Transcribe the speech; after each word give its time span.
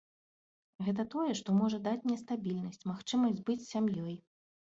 Гэта 0.87 1.03
тое, 1.13 1.31
што 1.39 1.49
можа 1.57 1.79
даць 1.89 2.01
мне 2.07 2.15
стабільнасць, 2.23 2.81
магчымасць 2.93 3.45
быць 3.47 3.61
з 3.63 3.69
сям'ёй. 3.75 4.19